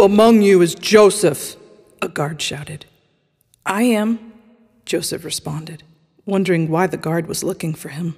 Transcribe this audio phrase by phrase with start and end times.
[0.00, 1.56] Among you is Joseph?
[2.00, 2.86] A guard shouted.
[3.66, 4.32] I am,
[4.86, 5.82] Joseph responded,
[6.24, 8.16] wondering why the guard was looking for him.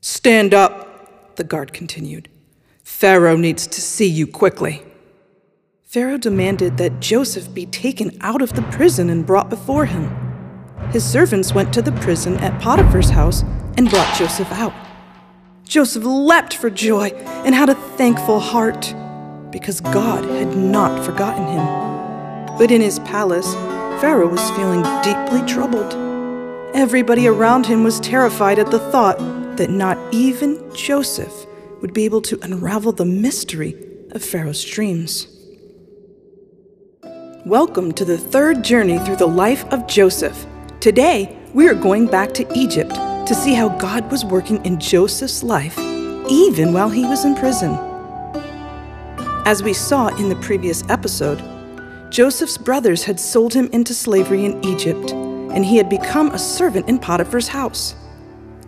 [0.00, 2.30] Stand up, the guard continued.
[2.82, 4.82] Pharaoh needs to see you quickly.
[5.84, 10.10] Pharaoh demanded that Joseph be taken out of the prison and brought before him.
[10.90, 13.42] His servants went to the prison at Potiphar's house
[13.76, 14.72] and brought Joseph out.
[15.64, 17.08] Joseph leapt for joy
[17.44, 18.94] and had a thankful heart
[19.54, 22.58] because God had not forgotten him.
[22.58, 23.54] But in his palace,
[24.00, 25.94] Pharaoh was feeling deeply troubled.
[26.74, 29.16] Everybody around him was terrified at the thought
[29.56, 31.46] that not even Joseph
[31.80, 33.76] would be able to unravel the mystery
[34.10, 35.28] of Pharaoh's dreams.
[37.46, 40.46] Welcome to the third journey through the life of Joseph.
[40.80, 45.44] Today, we are going back to Egypt to see how God was working in Joseph's
[45.44, 45.78] life,
[46.28, 47.93] even while he was in prison.
[49.46, 51.42] As we saw in the previous episode,
[52.10, 56.88] Joseph's brothers had sold him into slavery in Egypt, and he had become a servant
[56.88, 57.94] in Potiphar's house.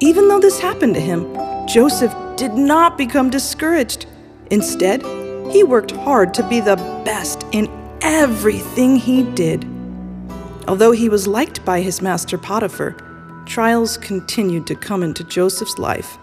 [0.00, 1.34] Even though this happened to him,
[1.66, 4.04] Joseph did not become discouraged.
[4.50, 5.00] Instead,
[5.50, 7.70] he worked hard to be the best in
[8.02, 9.64] everything he did.
[10.68, 12.96] Although he was liked by his master Potiphar,
[13.46, 16.18] trials continued to come into Joseph's life,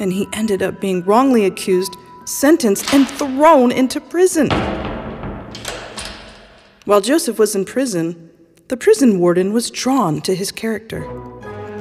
[0.00, 4.48] and he ended up being wrongly accused, sentenced, and thrown into prison.
[6.84, 8.30] While Joseph was in prison,
[8.68, 11.00] the prison warden was drawn to his character.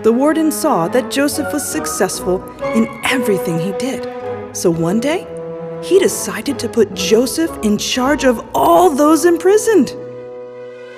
[0.04, 4.08] The warden saw that Joseph was successful in everything he did.
[4.56, 5.28] So one day,
[5.84, 9.96] he decided to put Joseph in charge of all those imprisoned.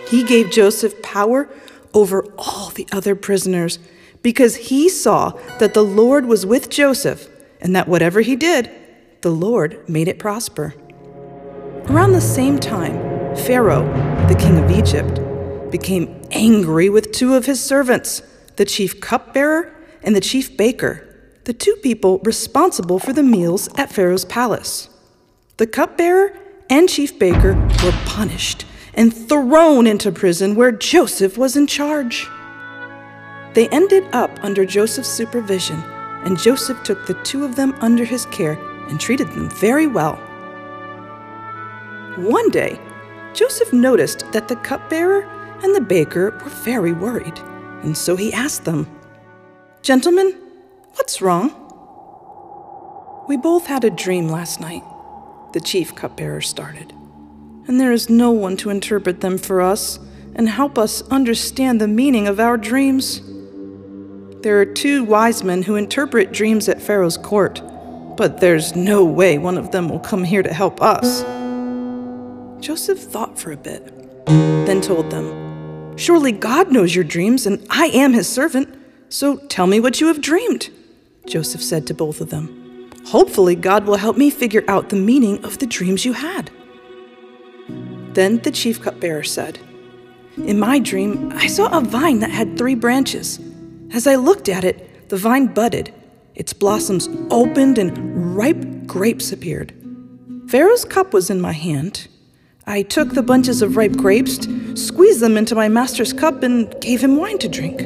[0.10, 1.50] He gave Joseph power
[1.94, 3.80] over all the other prisoners
[4.22, 7.30] because he saw that the Lord was with Joseph
[7.62, 8.70] and that whatever he did,
[9.24, 10.76] the Lord made it prosper.
[11.90, 13.86] Around the same time, Pharaoh,
[14.28, 15.20] the king of Egypt,
[15.72, 18.22] became angry with two of his servants,
[18.56, 21.10] the chief cupbearer and the chief baker
[21.46, 24.90] the two people responsible for the meals at Pharaoh's palace.
[25.58, 26.34] The cupbearer
[26.70, 32.28] and chief baker were punished and thrown into prison where Joseph was in charge.
[33.56, 35.84] They ended up under Joseph's supervision,
[36.24, 38.58] and Joseph took the two of them under his care
[38.90, 40.16] and treated them very well.
[42.18, 42.80] One day,
[43.34, 45.24] Joseph noticed that the cupbearer
[45.64, 47.40] and the baker were very worried,
[47.82, 48.88] and so he asked them,
[49.82, 50.38] Gentlemen,
[50.96, 51.50] What's wrong?
[53.28, 54.84] We both had a dream last night,
[55.54, 56.94] the chief cupbearer started,
[57.68, 59.98] and there is no one to interpret them for us
[60.36, 63.22] and help us understand the meaning of our dreams.
[64.42, 67.62] There are two wise men who interpret dreams at Pharaoh's court,
[68.16, 71.24] but there's no way one of them will come here to help us.
[72.64, 73.86] Joseph thought for a bit,
[74.26, 78.74] then told them, Surely God knows your dreams, and I am his servant,
[79.10, 80.70] so tell me what you have dreamed.
[81.28, 82.90] Joseph said to both of them.
[83.06, 86.50] Hopefully, God will help me figure out the meaning of the dreams you had.
[88.14, 89.60] Then the chief cupbearer said,
[90.38, 93.40] In my dream, I saw a vine that had three branches.
[93.92, 95.94] As I looked at it, the vine budded,
[96.36, 99.74] its blossoms opened, and ripe grapes appeared.
[100.48, 102.08] Pharaoh's cup was in my hand.
[102.66, 107.02] I took the bunches of ripe grapes, squeezed them into my master's cup, and gave
[107.02, 107.80] him wine to drink.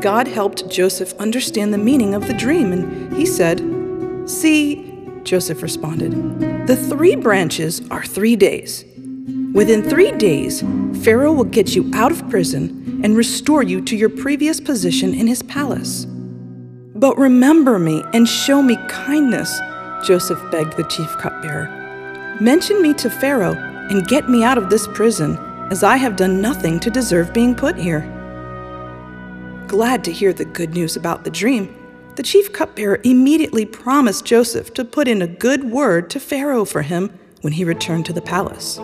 [0.00, 3.60] God helped Joseph understand the meaning of the dream, and he said,
[4.28, 4.92] See,
[5.24, 8.84] Joseph responded, the three branches are three days.
[9.52, 10.62] Within three days,
[11.02, 15.26] Pharaoh will get you out of prison and restore you to your previous position in
[15.26, 16.06] his palace.
[16.98, 19.60] But remember me and show me kindness,
[20.02, 21.68] Joseph begged the chief cupbearer.
[22.40, 23.54] Mention me to Pharaoh
[23.90, 25.36] and get me out of this prison,
[25.70, 28.00] as I have done nothing to deserve being put here.
[29.66, 31.76] Glad to hear the good news about the dream,
[32.14, 36.80] the chief cupbearer immediately promised Joseph to put in a good word to Pharaoh for
[36.80, 37.10] him
[37.42, 38.80] when he returned to the palace.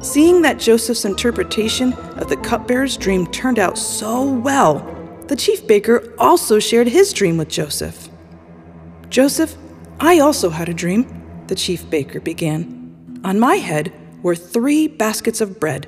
[0.00, 4.78] Seeing that Joseph's interpretation of the cupbearer's dream turned out so well,
[5.28, 8.08] the chief baker also shared his dream with Joseph.
[9.08, 9.56] Joseph,
[10.00, 13.20] I also had a dream, the chief baker began.
[13.24, 13.92] On my head
[14.22, 15.86] were three baskets of bread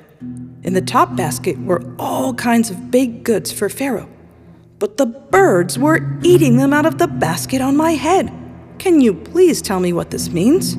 [0.63, 4.09] in the top basket were all kinds of baked goods for Pharaoh,
[4.77, 8.31] but the birds were eating them out of the basket on my head.
[8.77, 10.75] Can you please tell me what this means?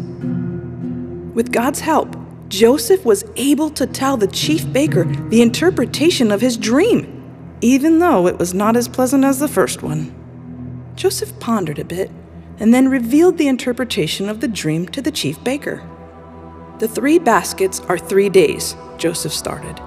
[1.35, 2.17] With God's help,
[2.49, 7.12] Joseph was able to tell the chief baker the interpretation of his dream,
[7.62, 10.12] even though it was not as pleasant as the first one.
[10.97, 12.11] Joseph pondered a bit
[12.59, 15.88] and then revealed the interpretation of the dream to the chief baker.
[16.81, 19.81] The three baskets are three days, Joseph started.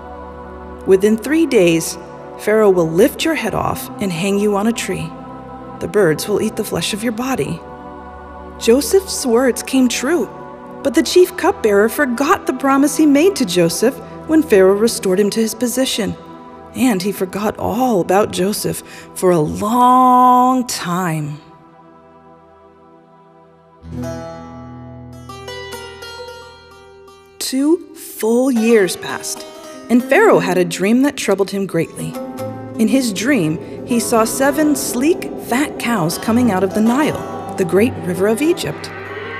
[0.87, 1.97] Within three days,
[2.39, 5.09] Pharaoh will lift your head off and hang you on a tree.
[5.79, 7.59] The birds will eat the flesh of your body.
[8.57, 10.27] Joseph's words came true,
[10.81, 13.97] but the chief cupbearer forgot the promise he made to Joseph
[14.27, 16.15] when Pharaoh restored him to his position.
[16.75, 18.83] And he forgot all about Joseph
[19.15, 21.39] for a long time.
[27.39, 29.45] Two full years passed,
[29.89, 32.13] and Pharaoh had a dream that troubled him greatly.
[32.79, 37.63] In his dream, he saw seven sleek, fat cows coming out of the Nile, the
[37.63, 38.91] great river of Egypt.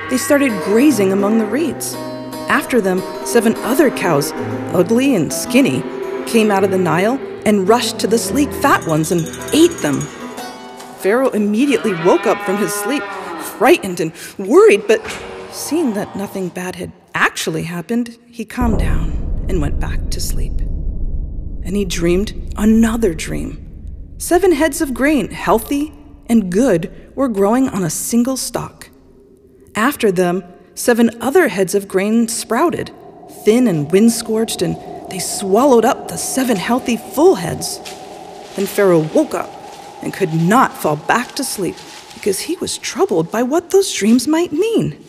[0.08, 1.94] They started grazing among the reeds.
[2.48, 4.30] After them, seven other cows,
[4.72, 5.82] ugly and skinny,
[6.26, 9.20] came out of the Nile and rushed to the sleek, fat ones and
[9.52, 10.00] ate them.
[11.00, 13.02] Pharaoh immediately woke up from his sleep,
[13.58, 15.00] frightened and worried, but
[15.52, 19.10] seeing that nothing bad had actually happened, he calmed down
[19.48, 20.52] and went back to sleep.
[20.60, 23.62] And he dreamed another dream.
[24.18, 25.92] Seven heads of grain, healthy
[26.26, 28.90] and good, were growing on a single stalk.
[29.74, 30.42] After them,
[30.74, 32.90] seven other heads of grain sprouted,
[33.44, 34.76] thin and wind scorched, and
[35.10, 37.78] they swallowed up the seven healthy full heads.
[38.56, 39.50] Then Pharaoh woke up
[40.02, 41.76] and could not fall back to sleep
[42.14, 45.02] because he was troubled by what those dreams might mean.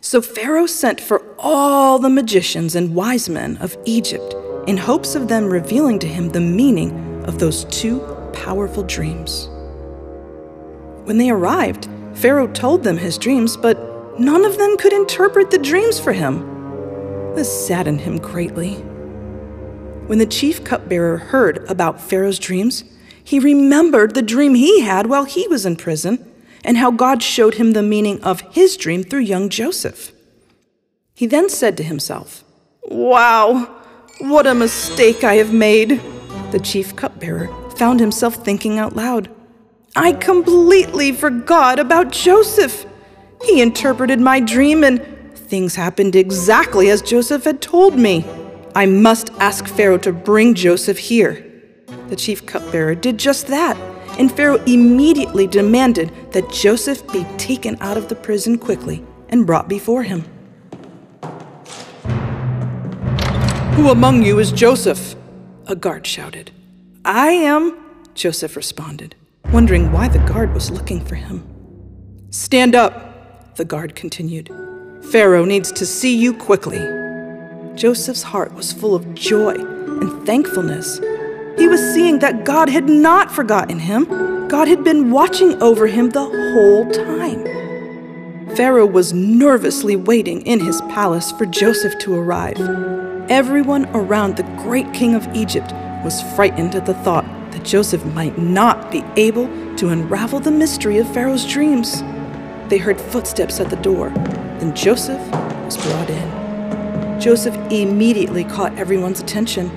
[0.00, 4.34] So Pharaoh sent for all the magicians and wise men of Egypt
[4.66, 8.00] in hopes of them revealing to him the meaning of those two
[8.34, 9.48] powerful dreams.
[11.04, 13.78] When they arrived, Pharaoh told them his dreams, but
[14.20, 17.34] none of them could interpret the dreams for him.
[17.34, 18.82] This saddened him greatly.
[20.06, 22.84] When the chief cupbearer heard about Pharaoh's dreams,
[23.22, 26.30] he remembered the dream he had while he was in prison
[26.62, 30.12] and how God showed him the meaning of his dream through young Joseph.
[31.14, 32.44] He then said to himself,
[32.82, 33.64] Wow,
[34.20, 36.02] what a mistake I have made!
[36.50, 39.30] The chief cupbearer found himself thinking out loud.
[39.96, 42.84] I completely forgot about Joseph.
[43.42, 45.02] He interpreted my dream and
[45.34, 48.24] things happened exactly as Joseph had told me.
[48.74, 51.44] I must ask Pharaoh to bring Joseph here.
[52.08, 53.76] The chief cupbearer did just that
[54.18, 59.68] and Pharaoh immediately demanded that Joseph be taken out of the prison quickly and brought
[59.68, 60.24] before him.
[63.74, 65.16] Who among you is Joseph?
[65.66, 66.52] A guard shouted.
[67.04, 67.76] I am,
[68.14, 69.16] Joseph responded,
[69.52, 71.44] wondering why the guard was looking for him.
[72.30, 74.48] Stand up, the guard continued.
[75.10, 77.03] Pharaoh needs to see you quickly.
[77.74, 81.00] Joseph's heart was full of joy and thankfulness
[81.56, 84.48] he was seeing that God had not forgotten him.
[84.48, 87.44] God had been watching over him the whole time.
[88.56, 92.60] Pharaoh was nervously waiting in his palace for Joseph to arrive.
[93.30, 95.72] Everyone around the great king of Egypt
[96.04, 100.98] was frightened at the thought that Joseph might not be able to unravel the mystery
[100.98, 102.02] of Pharaoh's dreams.
[102.68, 104.10] They heard footsteps at the door.
[104.58, 105.20] Then Joseph
[105.64, 106.43] was brought in.
[107.20, 109.70] Joseph immediately caught everyone's attention.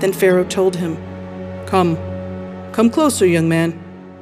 [0.00, 0.96] Then Pharaoh told him,
[1.66, 1.96] Come,
[2.72, 3.78] come closer, young man.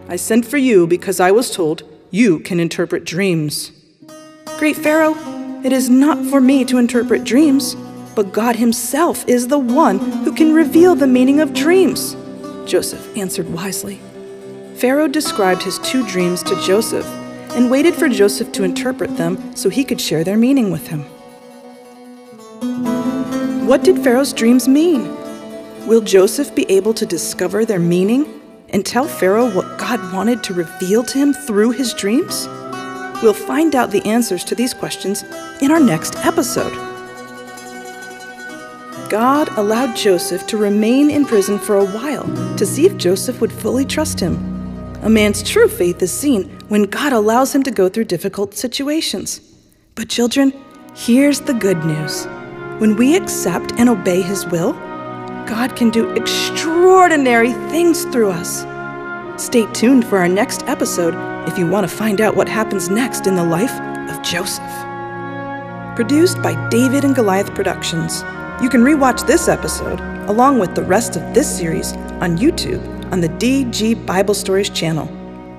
[0.08, 3.72] I sent for you because I was told you can interpret dreams.
[4.58, 5.16] Great Pharaoh,
[5.64, 7.75] it is not for me to interpret dreams,
[8.14, 12.16] but God Himself is the one who can reveal the meaning of dreams.
[12.64, 14.00] Joseph answered wisely.
[14.76, 17.06] Pharaoh described his two dreams to Joseph
[17.56, 21.04] and waited for Joseph to interpret them so he could share their meaning with him.
[23.66, 25.14] What did Pharaoh's dreams mean?
[25.86, 30.54] Will Joseph be able to discover their meaning and tell Pharaoh what God wanted to
[30.54, 32.46] reveal to him through his dreams?
[33.22, 35.22] We'll find out the answers to these questions
[35.62, 36.72] in our next episode.
[39.08, 43.52] God allowed Joseph to remain in prison for a while to see if Joseph would
[43.52, 44.34] fully trust him.
[45.02, 49.40] A man's true faith is seen when God allows him to go through difficult situations.
[49.94, 50.52] But, children,
[50.94, 52.26] here's the good news
[52.78, 54.73] when we accept and obey His will,
[55.47, 58.66] God can do extraordinary things through us.
[59.42, 61.14] Stay tuned for our next episode
[61.49, 63.73] if you want to find out what happens next in the life
[64.11, 64.64] of Joseph.
[65.97, 68.23] Produced by David and Goliath Productions.
[68.62, 73.21] You can rewatch this episode along with the rest of this series on YouTube on
[73.21, 75.09] the DG Bible Stories channel.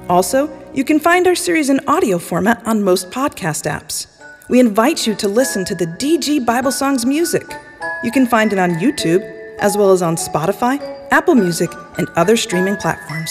[0.09, 4.16] Also, you can find our series in audio format on most podcast apps.
[4.49, 7.45] We invite you to listen to the DG Bible Songs music.
[8.01, 9.21] You can find it on YouTube
[9.59, 10.79] as well as on Spotify,
[11.11, 13.29] Apple Music, and other streaming platforms.